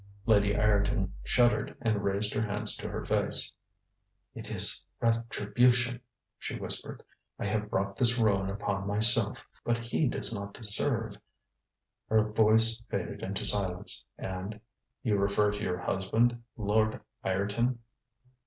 [0.25, 3.53] ŌĆØ Lady Ireton shuddered and raised her hands to her face.
[4.35, 6.01] ŌĆ£It is retribution, ŌĆØ
[6.39, 7.03] she whispered.
[7.39, 9.47] ŌĆ£I have brought this ruin upon myself.
[9.63, 11.19] But he does not deserve ŌĆØ
[12.09, 14.59] Her voice faded into silence, and:
[15.05, 17.77] ŌĆ£You refer to your husband, Lord Ireton?